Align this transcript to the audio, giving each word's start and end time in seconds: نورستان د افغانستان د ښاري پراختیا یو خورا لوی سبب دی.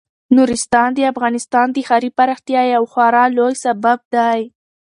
نورستان 0.35 0.89
د 0.95 0.99
افغانستان 1.11 1.67
د 1.71 1.77
ښاري 1.87 2.09
پراختیا 2.17 2.61
یو 2.75 2.83
خورا 2.91 3.23
لوی 3.37 3.53
سبب 3.65 3.99
دی. 4.15 4.41